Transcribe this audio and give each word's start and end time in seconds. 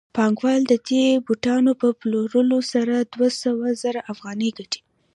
پانګوال 0.15 0.61
د 0.67 0.73
دې 0.87 1.05
بوټانو 1.25 1.71
په 1.81 1.87
پلورلو 1.99 2.59
سره 2.73 2.95
دوه 3.13 3.29
سوه 3.41 3.67
زره 3.83 4.01
افغانۍ 4.13 4.49
ګټي 4.57 4.81